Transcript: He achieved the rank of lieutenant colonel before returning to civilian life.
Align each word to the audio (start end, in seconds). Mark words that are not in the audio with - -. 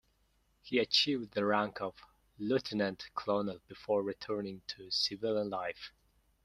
He 0.63 0.79
achieved 0.79 1.35
the 1.35 1.45
rank 1.45 1.79
of 1.79 1.93
lieutenant 2.39 3.07
colonel 3.13 3.59
before 3.67 4.01
returning 4.01 4.63
to 4.69 4.89
civilian 4.89 5.51
life. 5.51 5.93